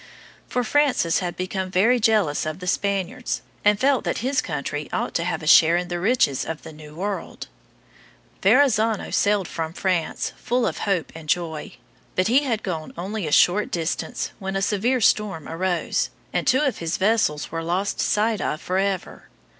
For 0.47 0.63
Francis 0.63 1.19
had 1.19 1.35
become 1.37 1.69
very 1.69 1.99
jealous 1.99 2.43
of 2.47 2.57
the 2.57 2.65
Spaniards, 2.65 3.43
and 3.63 3.79
felt 3.79 4.03
that 4.03 4.17
his 4.25 4.41
country 4.41 4.89
ought 4.91 5.13
to 5.13 5.23
have 5.23 5.43
a 5.43 5.45
share 5.45 5.77
in 5.77 5.89
the 5.89 5.99
riches 5.99 6.43
of 6.43 6.63
the 6.63 6.73
New 6.73 6.95
World. 6.95 7.47
[Illustration: 8.43 8.97
Verrazzano.] 8.97 8.97
Verrazzano 9.05 9.11
sailed 9.13 9.47
from 9.47 9.73
France 9.73 10.33
full 10.37 10.65
of 10.65 10.79
hope 10.89 11.11
and 11.13 11.29
joy; 11.29 11.73
but 12.15 12.29
he 12.29 12.39
had 12.45 12.63
gone 12.63 12.95
only 12.97 13.27
a 13.27 13.31
short 13.31 13.69
distance 13.69 14.31
when 14.39 14.55
a 14.55 14.63
severe 14.63 15.01
storm 15.01 15.47
arose, 15.47 16.09
and 16.33 16.47
two 16.47 16.61
of 16.61 16.79
his 16.79 16.97
vessels 16.97 17.51
were 17.51 17.61
lost 17.61 17.99
sight 17.99 18.41
of 18.41 18.59
forever. 18.59 19.29